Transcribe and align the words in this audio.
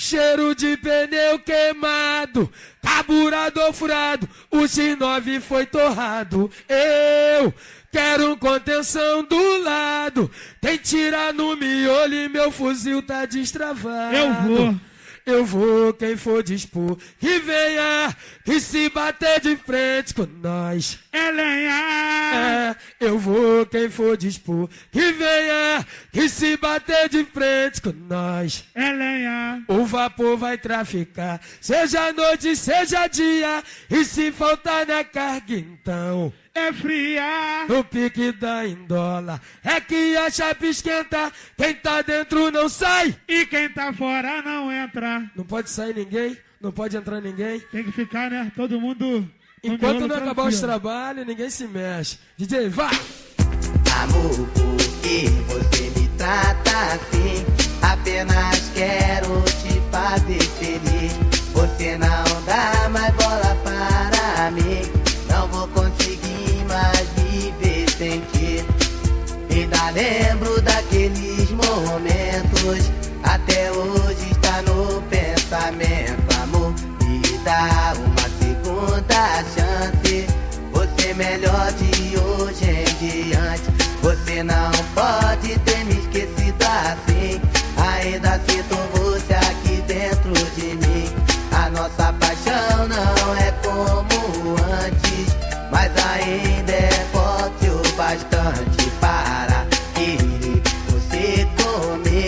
Cheiro 0.00 0.54
de 0.54 0.76
pneu 0.76 1.40
queimado, 1.40 2.48
carburador 2.80 3.72
furado, 3.72 4.28
o 4.48 4.58
X9 4.58 5.40
foi 5.40 5.66
torrado. 5.66 6.48
Eu 6.68 7.52
quero 7.90 8.36
contenção 8.36 9.24
do 9.24 9.62
lado, 9.64 10.30
tem 10.60 10.78
tira 10.78 11.32
no 11.32 11.56
miolo 11.56 12.14
e 12.14 12.28
meu 12.28 12.52
fuzil 12.52 13.02
tá 13.02 13.26
destravado. 13.26 14.14
Eu 14.14 14.34
vou. 14.34 14.76
Eu 15.28 15.44
vou, 15.44 15.92
quem 15.92 16.16
for 16.16 16.42
dispor, 16.42 16.96
que 17.20 17.38
venha, 17.40 18.16
que 18.46 18.58
se 18.58 18.88
bater 18.88 19.38
de 19.42 19.56
frente 19.58 20.14
com 20.14 20.24
nós. 20.24 20.98
É 21.12 21.30
lenha. 21.30 22.74
É, 22.98 23.06
eu 23.06 23.18
vou, 23.18 23.66
quem 23.66 23.90
for 23.90 24.16
dispor, 24.16 24.70
que 24.90 25.12
venha, 25.12 25.86
que 26.10 26.30
se 26.30 26.56
bater 26.56 27.10
de 27.10 27.24
frente 27.24 27.82
com 27.82 27.92
nós. 27.92 28.64
É 28.74 28.90
lenha. 28.90 29.62
O 29.68 29.84
vapor 29.84 30.38
vai 30.38 30.56
traficar, 30.56 31.38
seja 31.60 32.10
noite, 32.10 32.56
seja 32.56 33.06
dia, 33.06 33.62
e 33.90 34.06
se 34.06 34.32
faltar 34.32 34.86
na 34.86 35.04
carga, 35.04 35.54
então. 35.54 36.32
É 36.58 36.72
fria. 36.72 37.66
No 37.68 37.84
pique 37.84 38.32
da 38.32 38.66
indola, 38.66 39.40
é 39.62 39.80
que 39.80 40.16
a 40.16 40.28
chapa 40.28 40.66
esquenta, 40.66 41.32
quem 41.56 41.74
tá 41.74 42.02
dentro 42.02 42.50
não 42.50 42.68
sai. 42.68 43.14
E 43.28 43.46
quem 43.46 43.68
tá 43.68 43.92
fora 43.92 44.42
não 44.42 44.70
entra. 44.72 45.30
Não 45.36 45.44
pode 45.44 45.70
sair 45.70 45.94
ninguém, 45.94 46.36
não 46.60 46.72
pode 46.72 46.96
entrar 46.96 47.20
ninguém. 47.20 47.60
Tem 47.72 47.84
que 47.84 47.92
ficar, 47.92 48.28
né? 48.28 48.50
Todo 48.56 48.80
mundo. 48.80 49.30
Enquanto 49.62 50.06
não 50.08 50.16
acabar 50.16 50.48
os 50.48 50.60
trabalhos, 50.60 51.26
ninguém 51.26 51.48
se 51.48 51.66
mexe. 51.66 52.18
DJ, 52.36 52.68
vai! 52.68 52.94
Amor, 54.02 54.48
por 54.48 55.00
que 55.00 55.28
você 55.46 55.90
me 55.98 56.08
trata 56.18 56.70
assim? 56.94 57.46
Apenas 57.82 58.70
quero 58.74 59.42
te 59.42 59.80
fazer 59.92 60.42
feliz. 60.58 61.12
Você 61.52 61.96
não 61.96 62.44
dá 62.44 62.88
mais 62.90 63.17
lembro 69.98 70.62
daqueles 70.62 71.50
momentos. 71.50 72.90
Até 73.24 73.70
hoje 73.72 74.30
está 74.30 74.62
no 74.62 75.02
pensamento, 75.02 76.22
amor. 76.40 76.72
Me 77.02 77.20
dá 77.38 77.94
uma 77.96 78.28
segunda 78.38 79.42
chance. 79.54 80.26
Você 80.72 81.14
melhor 81.14 81.72
de 81.72 82.16
hoje 82.16 82.64
em 82.64 83.28
diante. 83.28 83.64
Você 84.00 84.42
não 84.44 84.70
pode 84.94 85.57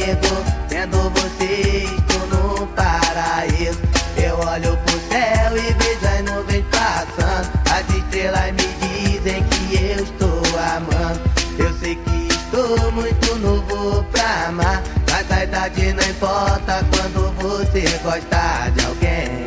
comigo. 0.01 0.43
Tendo 0.69 1.11
você, 1.11 1.85
estou 1.85 2.27
no 2.29 2.67
paraíso. 2.69 3.81
Eu 4.17 4.39
olho 4.39 4.77
pro 4.79 5.01
céu 5.09 5.57
e 5.57 5.73
vejo 5.75 6.07
as 6.07 6.25
nuvens 6.25 6.65
passando. 6.71 7.51
As 7.71 7.95
estrelas 7.95 8.53
me 8.53 8.69
dizem 8.81 9.43
que 9.45 9.77
eu 9.77 10.05
estou 10.05 10.43
amando. 10.77 11.21
Eu 11.59 11.73
sei 11.79 11.97
que 11.97 12.29
estou 12.29 12.93
muito 12.93 13.35
novo 13.37 14.05
pra 14.05 14.49
amar. 14.49 14.83
Mas 15.11 15.31
a 15.31 15.45
idade 15.45 15.93
não 15.93 16.05
importa 16.05 16.85
quando 16.91 17.33
você 17.39 17.85
gosta 18.03 18.71
de 18.75 18.87
alguém. 18.87 19.47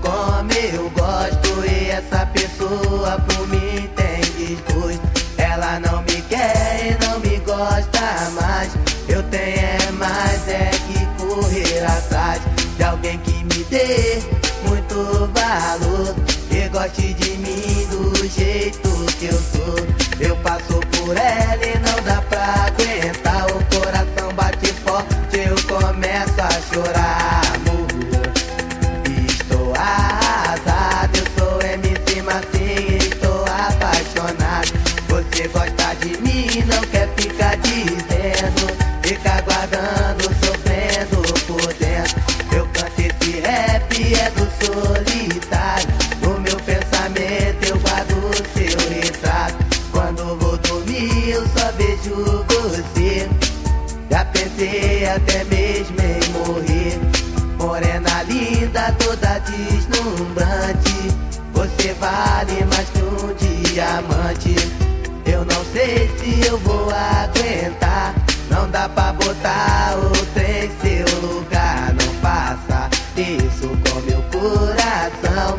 Como 0.00 0.52
eu 0.52 0.90
gosto 0.90 1.64
e 1.66 1.90
essa 1.90 2.26
pessoa 2.26 3.18
por 3.26 3.48
mim 3.48 3.53
de 17.02 17.30
mim 17.38 17.86
do 17.90 18.28
jeito 18.28 18.88
que 19.18 19.26
eu 19.26 19.32
sou. 19.32 19.76
Eu 20.20 20.36
passo 20.36 20.80
por 20.98 21.16
ela 21.16 21.63
até 55.06 55.44
mesmo 55.44 55.96
em 56.00 56.32
morrer. 56.32 57.00
Morena 57.58 58.22
linda, 58.24 58.94
toda 58.98 59.38
deslumbrante. 59.40 60.94
Você 61.52 61.94
vale 61.94 62.64
mais 62.66 62.88
que 62.90 62.98
um 63.00 63.34
diamante. 63.34 64.54
Eu 65.24 65.44
não 65.44 65.64
sei 65.72 66.10
se 66.18 66.46
eu 66.46 66.58
vou 66.58 66.90
aguentar. 66.90 68.14
Não 68.50 68.70
dá 68.70 68.88
pra 68.88 69.12
botar 69.12 69.96
outra 69.96 70.42
em 70.42 70.70
seu 70.80 71.20
lugar. 71.20 71.94
Não 71.94 72.12
faça 72.20 72.90
isso 73.16 73.68
com 73.68 74.00
meu 74.00 74.22
coração. 74.30 75.58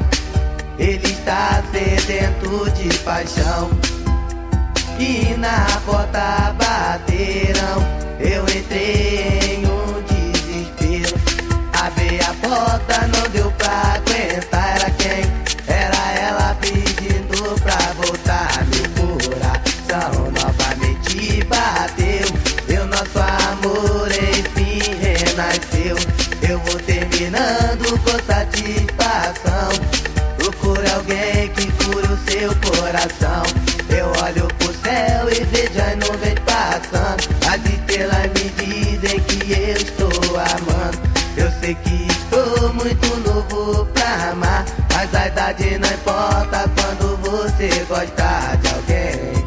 Ele 0.78 1.06
está 1.06 1.64
sedento 1.72 2.70
de 2.72 2.98
paixão. 3.00 3.70
E 5.00 5.36
na 5.38 5.66
porta 5.86 6.54
bateram. 6.58 8.05
Eu 8.28 8.44
entrei 8.44 9.60
em 9.60 9.66
um 9.68 10.02
desespero. 10.02 11.16
Abri 11.74 12.20
a 12.20 12.34
porta, 12.48 13.08
não 13.08 13.30
deu 13.30 13.52
pra 13.52 13.94
aguentar. 13.96 14.76
Era 14.78 14.90
quem? 14.92 15.24
Era 15.68 16.12
ela 16.20 16.58
pedindo 16.60 17.62
pra 17.62 17.78
voltar. 17.94 18.66
Meu 18.74 18.90
coração 19.30 20.32
novamente 20.32 21.44
bateu. 21.44 22.26
O 22.82 22.88
nosso 22.88 23.20
amor 23.20 24.10
enfim 24.12 24.80
renasceu. 25.00 25.96
Eu 26.50 26.60
vou 26.60 26.80
terminando 26.82 28.00
com 28.04 28.18
satisfação. 28.26 29.70
Procure 30.38 30.90
alguém 30.92 31.50
que 31.50 31.72
cure 31.84 32.08
o 32.08 32.18
seu 32.32 32.56
coração. 32.72 33.44
Eu 33.90 34.08
olho 34.24 34.48
pro 34.58 34.74
céu 34.84 35.30
e 35.30 35.44
vejo 35.46 35.80
as 35.80 35.96
nuvens 35.98 36.40
que 41.84 42.08
estou 42.12 42.74
muito 42.74 43.08
novo 43.28 43.86
pra 43.88 44.32
amar. 44.32 44.66
Mas 44.94 45.14
a 45.14 45.28
idade 45.28 45.78
não 45.78 45.90
importa 45.90 46.70
quando 46.76 47.18
você 47.18 47.68
gosta 47.88 48.58
de 48.62 48.68
alguém. 48.74 49.46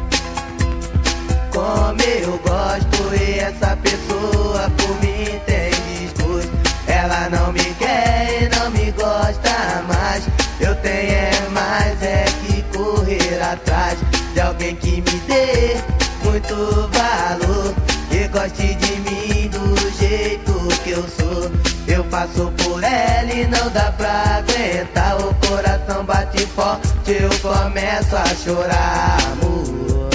Como 1.51 2.01
eu 2.01 2.37
gosto 2.39 3.15
e 3.15 3.39
essa 3.39 3.75
pessoa 3.77 4.69
por 4.77 4.95
mim 5.01 5.39
tem 5.45 5.71
desgosto. 5.99 6.51
Ela 6.87 7.29
não 7.29 7.51
me 7.51 7.63
quer 7.75 8.43
e 8.43 8.49
não 8.57 8.69
me 8.71 8.91
gosta 8.91 9.83
mais. 9.87 10.23
Eu 10.59 10.75
tenho 10.75 11.11
é 11.11 11.31
mais 11.51 12.01
é 12.03 12.25
que 12.45 12.61
correr 12.77 13.41
atrás 13.41 13.97
de 14.33 14.39
alguém 14.39 14.75
que 14.75 15.01
me 15.01 15.19
dê 15.27 15.75
muito 16.23 16.55
valor. 16.93 17.73
Que 18.09 18.27
goste 18.27 18.75
de 18.75 18.95
mim 19.01 19.49
do 19.49 19.91
jeito 19.99 20.53
que 20.83 20.91
eu 20.91 21.03
sou. 21.03 21.68
Passo 22.09 22.51
por 22.63 22.83
ela 22.83 23.31
e 23.31 23.45
não 23.45 23.69
dá 23.69 23.91
pra 23.91 24.37
aguentar. 24.37 25.15
O 25.21 25.33
coração 25.47 26.03
bate 26.03 26.45
forte, 26.47 26.89
eu 27.07 27.29
começo 27.39 28.15
a 28.15 28.25
chorar, 28.35 29.17
amor. 29.33 30.09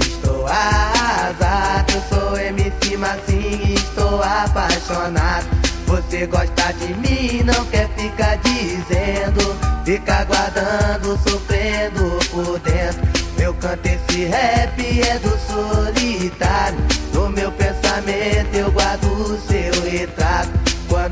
Estou 0.00 0.46
arrasado, 0.46 1.92
sou 2.08 2.38
MC 2.38 2.96
Massinho, 2.96 3.74
estou 3.74 4.22
apaixonado. 4.22 5.46
Você 5.86 6.26
gosta 6.26 6.72
de 6.72 6.94
mim, 6.94 7.42
não 7.44 7.66
quer 7.66 7.88
ficar 7.90 8.36
dizendo, 8.38 9.54
fica 9.84 10.14
aguardando, 10.14 11.18
sofrendo 11.28 12.18
por 12.30 12.58
dentro. 12.60 13.24
Eu 13.38 13.52
canto 13.54 13.86
esse 13.86 14.24
rap 14.24 14.80
é 15.02 15.18
do 15.18 15.38
solitário. 15.38 16.78
No 17.12 17.28
meu 17.28 17.52
pensamento 17.52 18.54
eu 18.54 18.72
guardo 18.72 19.04
o 19.04 19.38
seu 19.38 19.82
retrato. 19.82 20.63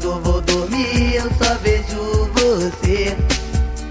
Quando 0.02 0.20
vou 0.20 0.40
dormir 0.40 1.14
eu 1.14 1.30
só 1.38 1.54
vejo 1.62 2.28
você. 2.34 3.16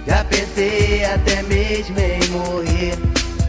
Já 0.05 0.25
pensei 0.25 1.05
até 1.05 1.41
mesmo 1.43 1.97
em 1.97 2.27
morrer. 2.31 2.97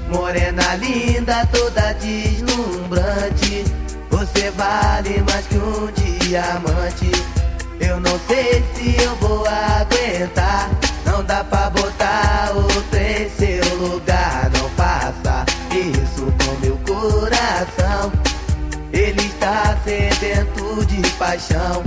Morena 0.09 0.76
linda, 0.76 1.44
toda 1.47 1.93
deslumbrante. 1.94 3.64
Você 4.11 4.50
vale 4.53 5.25
mais 5.29 5.44
que 5.49 5.56
um 5.56 5.91
diamante. 5.93 7.11
Eu 7.81 7.99
não 7.99 8.17
sei 8.29 8.64
se 8.76 9.03
eu 9.03 9.17
vou 9.17 9.44
aguentar. 9.44 10.70
Não 11.05 11.25
dá 11.25 11.43
pra 11.43 11.69
botar 11.69 12.53
outro 12.55 12.97
em 12.97 13.29
seu 13.29 13.75
lugar. 13.76 14.49
Não 14.56 14.69
faça 14.70 15.44
isso 15.73 16.32
com 16.44 16.64
meu 16.64 16.79
coração. 16.87 18.12
Ele 18.93 19.26
está 19.26 19.76
sedento 19.85 20.87
de 20.87 21.03
paixão. 21.17 21.82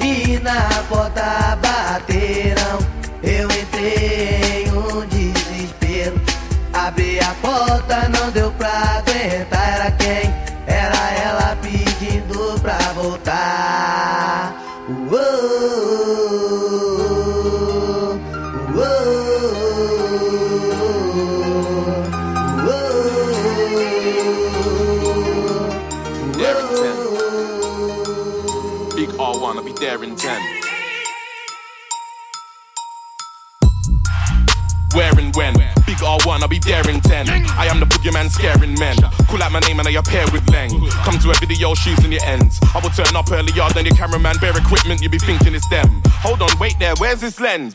E 0.00 0.38
na 0.40 0.68
porta 0.88 1.58
bateram. 1.62 2.78
Eu 3.22 3.46
entrei 3.50 4.64
em 4.64 4.72
um 4.72 5.06
desespero. 5.06 6.20
Abri 6.72 7.20
a 7.20 7.34
porta, 7.42 8.08
não 8.08 8.19
R1, 29.50 29.56
I'll 29.56 29.64
be 29.64 29.72
there 29.72 30.04
in 30.04 30.14
10. 30.14 30.42
Where 34.94 35.18
and 35.18 35.34
when? 35.34 35.54
Big 35.86 35.98
R1, 35.98 36.42
I'll 36.42 36.48
be 36.48 36.58
there 36.58 36.88
in 36.88 37.00
10. 37.00 37.28
I 37.28 37.66
am 37.66 37.80
the 37.80 37.86
boogeyman 37.86 38.30
scaring 38.30 38.78
men. 38.78 38.96
Call 39.28 39.42
out 39.42 39.52
my 39.52 39.60
name 39.60 39.78
and 39.80 39.88
I 39.88 39.92
appear 39.92 40.24
with 40.32 40.44
Leng. 40.46 40.88
Come 41.04 41.18
to 41.18 41.30
a 41.30 41.34
video, 41.34 41.74
shoes 41.74 42.04
in 42.04 42.12
your 42.12 42.22
ends. 42.24 42.60
I 42.74 42.80
will 42.80 42.90
turn 42.90 43.16
up 43.16 43.30
earlier 43.32 43.68
than 43.74 43.86
your 43.86 43.96
cameraman. 43.96 44.36
Bare 44.40 44.56
equipment, 44.56 45.02
you 45.02 45.08
be 45.08 45.18
thinking 45.18 45.54
it's 45.54 45.68
them. 45.68 46.02
Hold 46.22 46.42
on, 46.42 46.50
wait 46.58 46.78
there, 46.78 46.94
where's 46.98 47.20
this 47.20 47.40
lens? 47.40 47.74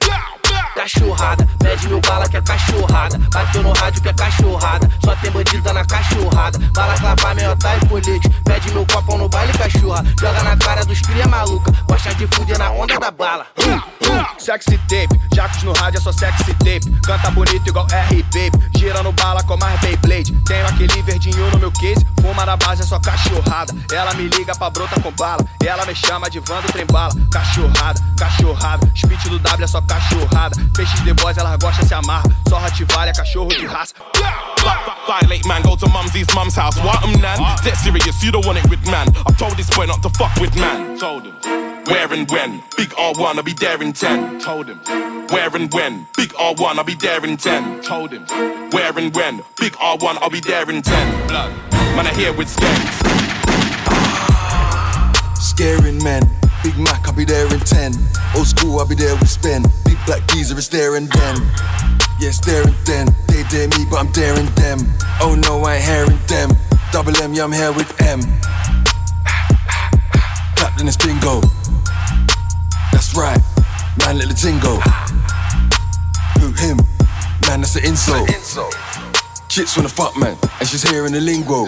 Cachorrada, 0.76 1.48
pede 1.58 1.88
mil 1.88 2.02
bala 2.02 2.28
que 2.28 2.36
é 2.36 2.42
cachorrada. 2.42 3.18
Bateu 3.32 3.64
no 3.64 3.72
rádio 3.72 4.02
que 4.02 4.10
é 4.10 4.14
cachorrada. 4.14 4.90
Só 5.04 5.16
tem 5.16 5.32
bandida 5.32 5.72
na 5.72 5.86
cachorrada. 5.86 6.60
Bala 6.74 6.94
clavar, 6.96 7.34
meiota 7.34 7.78
e 7.78 7.88
colete. 7.88 8.30
Pede 8.44 8.72
meu 8.72 8.86
copão 8.86 9.18
no 9.18 9.30
baile, 9.30 9.54
cachorra. 9.54 10.04
Joga 10.20 10.44
na 10.44 10.58
cara 10.58 10.84
dos 10.84 11.00
cria 11.00 11.26
maluca. 11.28 11.72
Gosta 11.88 12.14
de 12.16 12.28
fuder 12.28 12.60
na 12.60 12.72
onda 12.72 13.00
da 13.00 13.10
bala. 13.10 13.48
Sexy 14.38 14.78
tape, 14.90 15.20
Jacos 15.34 15.64
no 15.64 15.74
rádio 15.74 15.98
é 15.98 16.02
só 16.02 16.12
sexy 16.12 16.54
tape. 16.56 16.92
Canta 17.04 17.32
bonito 17.32 17.68
igual 17.68 17.88
R-Babe. 17.90 18.52
Gira 18.78 19.02
no 19.02 19.14
bala 19.14 19.42
com 19.44 19.58
mais 19.58 19.80
Beyblade. 19.80 20.34
Tenho 20.46 20.68
aquele 20.68 21.02
verdinho 21.02 21.50
no 21.52 21.58
meu 21.58 21.72
case. 21.72 22.06
Fuma 22.26 22.44
na 22.44 22.58
base 22.58 22.82
é 22.82 22.86
só 22.86 23.00
cachorrada. 23.00 23.72
Ela 23.94 24.12
me 24.16 24.28
liga 24.28 24.56
pra 24.56 24.72
brota 24.72 25.00
com 25.00 25.12
bala. 25.12 25.46
Ela 25.64 25.86
me 25.86 25.94
chama 25.94 26.28
de 26.28 26.40
Vando 26.40 26.68
Trembala. 26.72 27.14
Cachorrada, 27.32 28.02
cachorrada. 28.18 28.92
Speed 28.96 29.30
do 29.30 29.38
W 29.38 29.64
é 29.64 29.68
só 29.68 29.80
cachorrada. 29.82 30.56
Peixes 30.76 31.04
de 31.04 31.14
boys, 31.14 31.38
ela 31.38 31.56
gosta 31.58 31.86
se 31.86 31.94
amarra. 31.94 32.24
Só 32.50 32.58
Rottweiler, 32.58 33.16
cachorro 33.16 33.50
de 33.50 33.68
raça. 33.68 33.94
Violate 35.06 35.48
man, 35.48 35.62
go 35.62 35.78
to 35.78 35.88
mumsy's 35.88 36.26
mum's 36.34 36.56
house. 36.56 36.78
What 36.78 37.06
I'm 37.06 37.22
nan? 37.22 37.38
Dead 37.64 37.76
serious, 37.76 38.24
you 38.24 38.32
don't 38.32 38.44
want 38.44 38.58
it 38.58 38.68
with 38.72 38.84
man. 38.90 39.08
I've 39.28 39.38
told 39.38 39.56
this 39.56 39.70
boy 39.70 39.86
not 39.86 40.02
to 40.02 40.10
fuck 40.10 40.36
with 40.42 40.56
man. 40.56 40.98
Told 40.98 41.26
him. 41.26 41.36
Where 41.86 42.12
and 42.12 42.28
when? 42.32 42.64
Big 42.76 42.90
R1, 42.90 43.36
I'll 43.36 43.44
be 43.44 43.54
there 43.54 43.80
in 43.84 43.94
10. 43.94 44.40
Told 44.40 44.68
him. 44.68 44.80
Where 45.30 45.56
and 45.56 45.72
when? 45.72 46.08
Big 46.18 46.30
R1, 46.34 46.78
I'll 46.78 46.84
be 46.84 46.96
there 46.96 47.24
in 47.24 47.38
10. 47.38 47.84
Told 47.84 48.12
him. 48.12 48.26
Where 48.72 48.98
and 48.98 49.16
when? 49.16 49.44
Big 49.60 49.74
R1, 49.74 50.18
I'll 50.24 50.32
be 50.32 50.40
there 50.40 50.68
in 50.72 50.82
10. 50.82 51.28
Blood. 51.28 51.75
Man, 51.96 52.08
I 52.08 52.14
here 52.14 52.34
with 52.34 52.50
skanks. 52.54 53.00
Scaring 55.38 56.04
men. 56.04 56.24
Big 56.62 56.78
Mac, 56.78 57.08
I'll 57.08 57.14
be 57.14 57.24
there 57.24 57.46
in 57.54 57.60
10. 57.62 57.94
Old 58.36 58.48
school, 58.48 58.80
I'll 58.80 58.88
be 58.88 58.96
there 58.96 59.16
with 59.16 59.30
Spen. 59.30 59.64
Big 59.86 59.98
black 60.06 60.28
geezer 60.28 60.58
is 60.58 60.68
there 60.68 60.98
and 60.98 61.10
then. 61.10 61.38
Yeah, 62.20 62.30
it's 62.30 62.40
there 62.42 62.64
and 62.68 62.76
then. 62.84 63.08
They 63.28 63.44
dare 63.44 63.70
me, 63.70 63.86
but 63.90 64.00
I'm 64.00 64.12
daring 64.12 64.48
them. 64.56 64.80
Oh 65.22 65.36
no, 65.48 65.64
I 65.64 65.76
ain't 65.76 65.86
hearing 65.86 66.20
them. 66.28 66.50
Double 66.92 67.16
M, 67.22 67.34
yeah, 67.34 67.46
I'm 67.46 67.54
here 67.54 67.72
with 67.72 67.90
M. 68.02 68.20
Clapped 70.58 70.82
in 70.82 70.88
this 70.88 70.98
bingo. 70.98 71.40
That's 72.92 73.16
right, 73.16 73.40
man, 74.00 74.18
let 74.18 74.28
the. 74.28 74.36
Who, 76.40 76.52
him? 76.60 76.78
Man, 77.48 77.62
that's 77.62 77.78
an 77.78 77.86
insult. 77.86 78.30
Chicks 79.56 79.78
wanna 79.78 79.88
fuck, 79.88 80.18
man, 80.18 80.38
and 80.60 80.68
she's 80.68 80.84
hearing 80.84 81.14
the 81.14 81.22
lingo. 81.22 81.64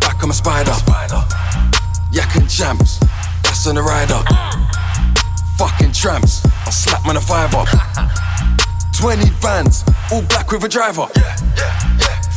Back, 0.00 0.22
I'm 0.22 0.30
a 0.30 0.32
spider. 0.32 0.72
Yak 2.10 2.34
and 2.36 2.48
champs, 2.48 2.98
that's 3.42 3.66
on 3.66 3.74
the 3.74 3.82
rider. 3.82 4.16
Fucking 5.58 5.92
tramps, 5.92 6.46
I 6.64 6.70
slap 6.70 7.04
man 7.04 7.16
a 7.16 7.20
fiver. 7.20 7.62
20 8.96 9.28
vans, 9.44 9.84
all 10.10 10.22
black 10.22 10.50
with 10.50 10.64
a 10.64 10.68
driver. 10.68 11.06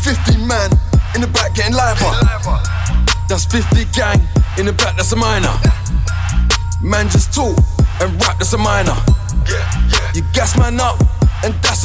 50 0.03 0.43
man 0.43 0.69
in 1.15 1.21
the 1.21 1.31
back 1.31 1.55
getting 1.55 1.73
liver. 1.73 2.11
That's 3.29 3.45
50 3.45 3.85
gang 3.93 4.19
in 4.57 4.65
the 4.65 4.73
back, 4.73 4.97
that's 4.97 5.13
a 5.13 5.15
minor. 5.15 5.55
Man 6.81 7.07
just 7.07 7.33
talk 7.33 7.57
and 8.01 8.11
rap, 8.19 8.37
that's 8.37 8.51
a 8.51 8.57
minor. 8.57 8.97
You 10.13 10.23
gas 10.33 10.57
man 10.57 10.77
up 10.81 10.99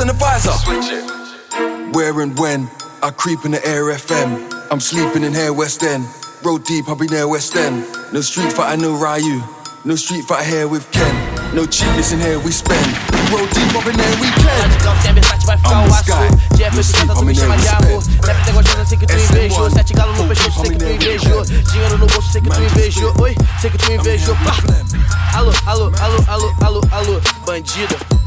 and 0.00 0.10
that's 0.10 0.44
an 0.44 0.56
advisor. 0.80 1.92
Where 1.92 2.20
and 2.20 2.38
when 2.38 2.68
I 3.02 3.10
creep 3.10 3.44
in 3.44 3.52
the 3.52 3.64
air 3.66 3.84
FM. 3.84 4.52
I'm 4.70 4.80
sleeping 4.80 5.22
in 5.22 5.32
here 5.32 5.52
West 5.52 5.82
End. 5.82 6.04
Road 6.42 6.64
deep, 6.64 6.88
I'll 6.88 6.96
be 6.96 7.06
near 7.06 7.28
West 7.28 7.54
End. 7.56 7.84
No 8.12 8.20
street 8.20 8.52
fight, 8.52 8.72
I 8.72 8.76
know 8.76 8.94
Ryu. 8.98 9.42
No 9.84 9.94
street 9.94 10.24
fight 10.24 10.44
here 10.44 10.66
with 10.66 10.90
Ken. 10.90 11.14
No 11.54 11.64
cheapness 11.66 12.12
in 12.12 12.18
here, 12.18 12.38
we 12.40 12.50
spend. 12.50 12.86
Road 13.30 13.48
deep, 13.54 13.70
up 13.76 13.86
in 13.86 13.96
there, 13.96 14.16
we 14.20 14.28
can. 14.42 14.58
Radicão, 14.68 15.00
se 15.00 15.08
é 15.08 15.12
versátil, 15.12 15.46
vai 15.46 15.56
ficar 15.56 15.70
I'm 15.70 15.86
o 15.86 15.88
the 15.88 15.94
aço. 15.94 16.02
sky. 16.02 16.56
Jeff, 16.56 16.74
You 16.74 16.82
tu 16.82 16.82
sleep, 16.82 17.06
canta, 17.06 17.14
tu 17.14 17.20
I'm 17.20 17.26
me 17.26 17.32
in 17.32 17.38
chama 17.38 17.56
de 17.56 17.62
there, 17.62 17.76
amor. 17.76 17.98
respect. 17.98 18.26
Deve 18.26 18.44
ter 18.44 18.52
gostoso, 18.52 18.88
sei 18.88 18.98
que 18.98 19.06
tu 19.06 19.14
SM1. 19.14 19.30
invejou. 19.30 19.70
Sete 19.70 19.94
galos 19.94 20.18
no 20.18 20.28
pescoço, 20.28 20.60
sei 20.60 20.70
que 20.70 20.76
tu 20.78 20.84
I'm 20.84 20.90
in 20.92 20.98
there, 20.98 21.14
invejou. 21.14 21.38
respect. 21.40 21.70
Dinheiro 21.72 21.98
no 21.98 22.06
bolso, 22.06 22.32
sei 22.32 22.40
que 22.42 22.48
tu 22.50 22.58
Man, 22.60 22.66
invejou. 22.66 23.12
respect. 23.12 23.22
Oi, 23.22 23.36
sei 23.60 23.70
que 23.70 23.78
tu 23.78 23.92
invejou. 23.92 24.36
Pá. 24.36 25.38
Alô, 25.38 25.52
alô, 25.66 25.92
alô, 26.00 26.24
alô, 26.28 26.54
alô, 26.60 26.80
alô, 26.90 27.20
bandida. 27.46 28.25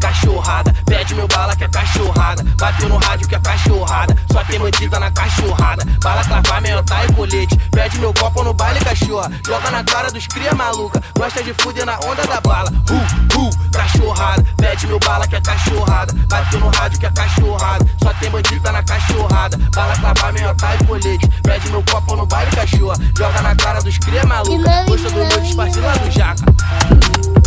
Cachorrada, 0.00 0.72
pede 0.86 1.14
meu 1.14 1.26
bala 1.28 1.54
que 1.56 1.64
é 1.64 1.68
cachorrada. 1.68 2.44
Bateu 2.56 2.88
no 2.88 2.96
rádio 2.98 3.28
que 3.28 3.34
é 3.34 3.40
cachorrada. 3.40 4.16
Só 4.32 4.44
tem 4.44 4.58
bandida 4.58 4.98
na 5.00 5.10
cachorrada. 5.10 5.84
Bala 6.02 6.24
clavar, 6.24 6.62
meiota 6.62 7.04
e 7.04 7.12
colete. 7.12 7.56
Pede 7.70 7.98
meu 7.98 8.12
copo 8.14 8.42
no 8.44 8.54
baile, 8.54 8.80
cachorra. 8.80 9.30
Joga 9.46 9.70
na 9.70 9.84
cara 9.84 10.10
dos 10.10 10.26
cria 10.26 10.54
maluca. 10.54 11.02
Gosta 11.16 11.42
de 11.42 11.52
fuder 11.54 11.84
na 11.84 11.98
onda 12.00 12.26
da 12.26 12.40
bala. 12.40 12.70
Uh, 12.90 13.38
uh, 13.38 13.70
cachorrada. 13.72 14.44
Pede 14.56 14.86
meu 14.86 14.98
bala 15.00 15.26
que 15.26 15.36
é 15.36 15.40
cachorrada. 15.40 16.12
Bateu 16.28 16.60
no 16.60 16.68
rádio 16.68 17.00
que 17.00 17.06
é 17.06 17.10
cachorrada. 17.10 17.86
Só 18.02 18.12
tem 18.14 18.30
bandida 18.30 18.72
na 18.72 18.82
cachorrada. 18.82 19.58
Bala 19.74 19.94
clavar, 19.96 20.32
meiota 20.32 20.74
e 20.74 20.84
colete. 20.84 21.28
Pede 21.42 21.68
meu 21.70 21.82
copo 21.82 22.16
no 22.16 22.26
baile, 22.26 22.50
cachorra. 22.52 22.96
Joga 23.16 23.42
na 23.42 23.54
cara 23.56 23.80
dos 23.80 23.98
cria 23.98 24.24
maluca. 24.24 24.84
Gosta 24.86 25.10
do 25.10 25.16
meu 25.16 25.40
disfarce 25.40 25.80
lá 25.80 25.92
do 25.92 26.10
jaca. 26.10 26.44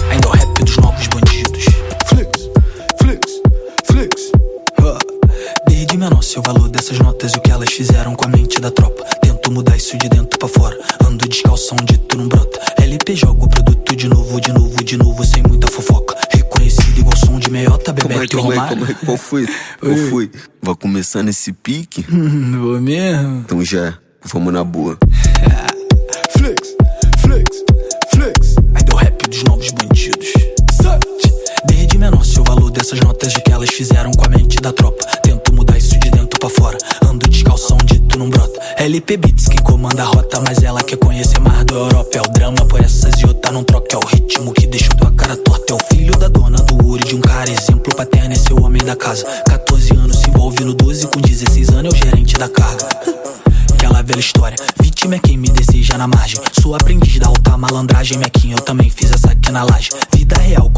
Ainda 0.10 0.28
o 0.28 0.32
rap 0.32 0.64
dos 0.64 0.81
menor 6.02 6.24
sei 6.24 6.40
o 6.40 6.42
valor 6.42 6.68
dessas 6.68 6.98
notas 6.98 7.32
e 7.34 7.38
o 7.38 7.42
que 7.42 7.52
elas 7.52 7.72
fizeram 7.72 8.16
com 8.16 8.26
a 8.26 8.28
mente 8.28 8.60
da 8.60 8.72
tropa. 8.72 9.06
Tento 9.22 9.52
mudar 9.52 9.78
isso 9.78 9.96
de 10.00 10.10
dentro 10.10 10.40
pra 10.40 10.48
fora. 10.48 10.76
Ando 11.06 11.30
descalço 11.30 11.76
onde 11.80 11.96
tu 12.00 12.18
não 12.18 12.28
brota. 12.28 12.60
LP 12.82 13.16
joga 13.16 13.46
o 13.46 13.48
produto 13.48 13.96
de 13.96 14.08
novo, 14.08 14.42
de 14.42 14.52
novo, 14.52 14.84
de 14.84 14.98
novo, 14.98 15.24
sem 15.24 15.44
muita 15.48 15.68
fofoca. 15.72 16.18
Reconhecido 16.32 16.98
igual 16.98 17.16
som 17.16 17.38
de 17.38 17.52
meiota, 17.52 17.94
Como 17.94 18.14
é, 18.14 18.28
como 18.28 18.52
é, 18.52 18.68
como 18.68 18.86
é, 18.86 18.94
qual 19.06 19.18
foi? 19.18 19.46
Qual 19.80 19.96
foi? 20.10 20.32
Vai 20.60 20.76
começar 20.76 21.22
nesse 21.22 21.54
pique? 21.54 22.04
Vou 22.10 22.82
mesmo? 22.82 23.44
Então 23.46 23.64
já, 23.64 23.96
vamos 24.24 24.52
na 24.52 24.64
boa. 24.64 24.98
Flex, 26.36 26.76
flex, 27.20 27.64
flex. 28.12 28.56
Ainda 28.74 28.96
o 28.96 28.98
rap 28.98 29.30
dos 29.30 29.44
novos 29.44 29.70
bandidos. 29.70 30.34
Desde 31.68 31.98
menor 31.98 32.26
sei 32.26 32.42
o 32.42 32.44
valor 32.44 32.72
dessas 32.72 33.00
notas 33.02 33.34
e 33.34 33.38
o 33.38 33.44
que 33.44 33.52
elas 33.52 33.70
fizeram 33.70 34.12
com 34.12 34.26
a 34.26 34.30
mente 34.30 34.58
da 34.58 34.74
tropa. 34.74 35.06
Tento 35.22 35.54
mudar 35.54 35.78
isso 35.78 35.91
de 35.91 35.91
pra 36.42 36.50
fora. 36.50 36.78
Ando 37.06 37.30
descalço 37.30 37.76
onde 37.76 38.00
tu 38.00 38.18
não 38.18 38.28
brota. 38.28 38.60
LP 38.78 39.16
Beats 39.18 39.48
quem 39.48 39.60
comanda 39.60 40.02
a 40.02 40.06
rota, 40.08 40.42
mas 40.42 40.64
ela 40.64 40.82
quer 40.82 40.98
conhecer 40.98 41.40
mais 41.40 41.64
do 41.66 41.76
Europa. 41.76 42.18
É 42.18 42.22
o 42.22 42.28
drama 42.32 42.66
por 42.66 42.82
essas 42.82 43.24
outra 43.24 43.52
não 43.52 43.64
troca. 43.64 43.96
É 43.96 43.98
o 43.98 44.08
ritmo 44.08 44.52
que 44.52 44.66
deixa 44.66 44.90
tua 44.90 45.12
cara 45.12 45.38
torta. 45.38 45.74
É 45.74 45.76
o 45.76 45.80
filho 45.94 46.18
da 46.18 46.28
dona 46.28 46.58
do 46.58 46.88
Uri, 46.88 47.04
de 47.04 47.16
um 47.16 47.22
cara 47.22 47.50
exemplo 47.50 47.96
paterno, 47.96 48.34
é 48.34 48.54
o 48.54 48.66
homem 48.66 48.84
da 48.84 48.96
casa. 48.96 49.24
14 49.48 49.94
anos 49.94 50.18
se 50.18 50.30
envolve 50.30 50.64
no 50.64 50.74
12, 50.74 51.08
com 51.08 51.22
16 51.22 51.70
anos 51.70 51.94
é 51.94 51.98
o 51.98 52.00
gerente 52.04 52.36
da 52.38 52.50
carga. 52.50 52.90
Aquela 53.74 54.02
velha 54.02 54.20
história, 54.20 54.58
vítima 54.82 55.16
é 55.16 55.20
quem 55.20 55.38
me 55.38 55.50
deseja 55.50 55.98
na 55.98 56.08
margem. 56.08 56.40
Sou 56.60 56.74
aprendiz 56.74 57.20
da 57.20 57.28
alta 57.28 57.56
malandragem, 57.56 58.18
Mequinha, 58.18 58.56
eu 58.56 58.62
também 58.62 58.90
fiz 58.90 59.12
essa 59.12 59.32
aqui 59.32 59.52
na 59.52 59.64
laje. 59.64 59.90
Vida 60.16 60.40
real, 60.40 60.70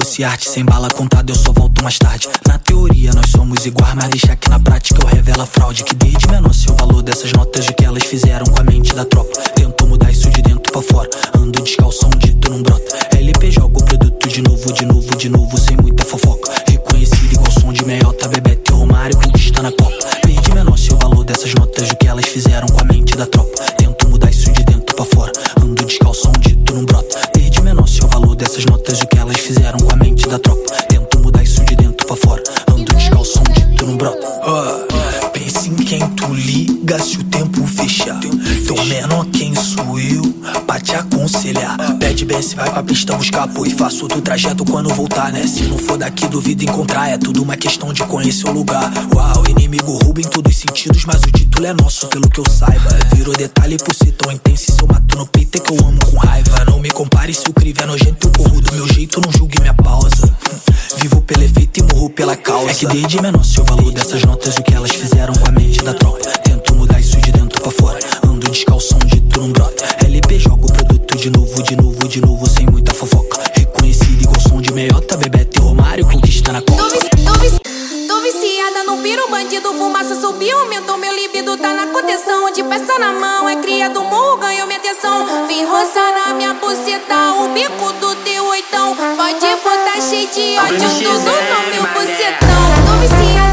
fosse 0.00 0.22
arte, 0.22 0.48
sem 0.48 0.64
bala 0.64 0.88
contada, 0.88 1.32
eu 1.32 1.34
só 1.34 1.52
volto 1.52 1.82
mais 1.82 1.98
tarde. 1.98 2.28
Na 2.46 2.56
teoria 2.56 3.12
nós 3.12 3.30
somos 3.30 3.66
iguais, 3.66 3.94
mas 3.94 4.08
deixa 4.08 4.36
que 4.36 4.48
na 4.48 4.60
prática 4.60 5.00
eu 5.02 5.06
revelo 5.06 5.42
a 5.42 5.46
fraude. 5.46 5.82
Que 5.82 5.94
desde 5.94 6.28
menor 6.28 6.54
sei 6.54 6.72
o 6.72 6.76
valor 6.76 7.02
dessas 7.02 7.32
notas 7.32 7.64
de 7.64 7.72
que 7.72 7.84
elas 7.84 8.04
fizeram 8.04 8.46
com 8.46 8.60
a 8.60 8.64
mente 8.64 8.94
da 8.94 9.04
tropa. 9.04 9.37
Fechar. 37.88 38.20
Teu 38.20 38.84
menor 38.84 39.24
quem 39.32 39.54
sou 39.54 39.98
eu 39.98 40.22
pra 40.66 40.78
te 40.78 40.94
aconselhar. 40.94 41.76
Pede 41.98 42.24
BS, 42.24 42.54
vai 42.54 42.70
pra 42.70 42.82
pista 42.82 43.16
buscar 43.16 43.44
apoio. 43.44 43.74
Faço 43.76 44.02
outro 44.02 44.20
trajeto 44.20 44.64
quando 44.64 44.90
voltar, 44.90 45.32
né? 45.32 45.46
Se 45.46 45.62
não 45.62 45.78
for 45.78 45.96
daqui, 45.96 46.26
duvido 46.28 46.64
encontrar. 46.64 47.08
É 47.08 47.16
tudo 47.16 47.42
uma 47.42 47.56
questão 47.56 47.92
de 47.92 48.04
conhecer 48.04 48.46
o 48.46 48.52
lugar. 48.52 48.92
Uau, 49.14 49.42
inimigo 49.48 49.98
rouba 50.04 50.20
em 50.20 50.24
todos 50.24 50.52
os 50.52 50.58
sentidos, 50.58 51.04
mas 51.06 51.16
o 51.22 51.32
título 51.32 51.66
é 51.66 51.72
nosso, 51.72 52.08
pelo 52.08 52.28
que 52.28 52.40
eu 52.40 52.50
saiba. 52.50 52.90
Virou 53.14 53.34
detalhe 53.34 53.78
por 53.78 53.94
ser 53.94 54.12
tão 54.12 54.30
intenso. 54.30 54.72
Se 54.72 54.82
eu 54.82 54.86
mato 54.86 55.16
no 55.16 55.26
peito 55.26 55.56
é 55.56 55.60
que 55.60 55.72
eu 55.72 55.78
amo 55.78 55.98
com 56.10 56.18
raiva. 56.18 56.64
Não 56.66 56.78
me 56.80 56.90
compare 56.90 57.32
se 57.32 57.48
o 57.48 57.52
crivo 57.54 57.82
é 57.82 57.86
nojento, 57.86 58.28
eu 58.28 58.32
corro 58.32 58.60
do 58.60 58.72
meu 58.72 58.86
jeito, 58.88 59.20
não 59.24 59.32
julgue 59.32 59.60
minha 59.60 59.74
pausa. 59.74 60.36
Vivo 60.98 61.22
pelo 61.22 61.42
efeito 61.42 61.80
e 61.80 61.94
morro 61.94 62.10
pela 62.10 62.36
causa. 62.36 62.70
É 62.70 62.74
que 62.74 62.86
desde 62.86 63.22
menor 63.22 63.44
sei 63.44 63.62
o 63.62 63.66
valor 63.66 63.92
dessas 63.92 64.22
notas 64.24 64.56
o 64.56 64.62
que 64.62 64.74
elas 64.74 64.90
fizeram 64.90 65.32
com 65.34 65.48
a 65.48 65.52
mente 65.52 65.82
da 65.82 65.94
tropa. 65.94 66.17
Atenção. 84.98 85.46
Vim 85.46 85.64
roçar 85.64 86.12
na 86.12 86.34
minha 86.34 86.54
buceta, 86.54 87.32
o 87.40 87.48
bico 87.48 87.92
do 87.94 88.14
teu 88.16 88.44
oitão. 88.46 88.96
Pode 88.96 89.46
botar 89.62 90.00
cheio 90.00 90.28
de 90.28 90.58
ódio, 90.58 90.88
tudo 90.98 91.30
no 91.30 91.70
meu 91.70 91.82
bucetão. 91.94 92.58
Tô 92.86 92.92
viciada 93.00 93.47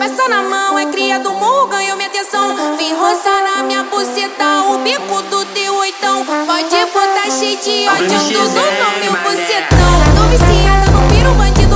peça 0.00 0.26
na 0.30 0.42
mão, 0.42 0.78
é 0.78 0.86
cria 0.86 1.18
do 1.18 1.30
morro, 1.34 1.66
ganhou 1.66 1.94
minha 1.94 2.08
atenção. 2.08 2.74
Vim 2.78 2.94
roçar 2.94 3.44
na 3.44 3.62
minha 3.64 3.82
buceta, 3.82 4.62
o 4.70 4.78
bico 4.78 5.22
do 5.24 5.44
teu 5.52 5.74
oitão. 5.74 6.24
Pode 6.24 6.86
botar 6.94 7.30
cheio 7.30 7.58
de 7.58 7.86
ódio, 7.86 8.18
tudo 8.32 8.60
no 8.80 8.98
meu 8.98 9.12
bucetão. 9.22 9.92
Tô 10.16 10.22
viciada 10.30 10.90
no 10.90 11.06
piro, 11.06 11.34
bandido. 11.34 11.69